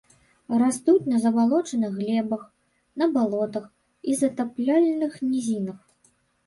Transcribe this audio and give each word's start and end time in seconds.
Растуць 0.61 1.09
на 1.13 1.19
забалочаных 1.25 1.91
глебах, 1.99 2.41
на 3.03 3.11
балотах 3.19 3.65
і 4.09 4.21
затапляльных 4.25 5.13
нізінах. 5.31 5.79